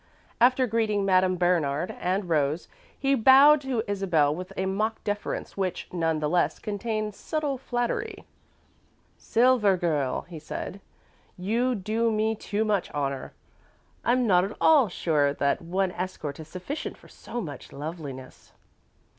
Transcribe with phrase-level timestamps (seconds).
[0.39, 2.67] After greeting Madame Bernard and Rose,
[2.97, 8.25] he bowed to Isabel, with a mock deference which, none the less, contained subtle flattery.
[9.19, 10.81] "Silver Girl," he said,
[11.37, 13.33] "you do me too much honour.
[14.03, 18.53] I'm not at all sure that one escort is sufficient for so much loveliness."